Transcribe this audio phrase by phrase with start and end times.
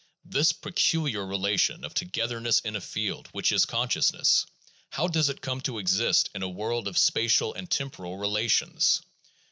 [0.25, 4.47] This peculiar relation of together ness in a fleld, which is consciousness—
[4.89, 9.03] how does it come to exist in a world of spatial and temporal relations?